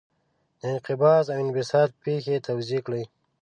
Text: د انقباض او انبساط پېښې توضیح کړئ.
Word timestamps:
د 0.59 0.61
انقباض 0.73 1.25
او 1.33 1.39
انبساط 1.43 1.89
پېښې 2.03 2.43
توضیح 2.47 2.79
کړئ. 2.85 3.03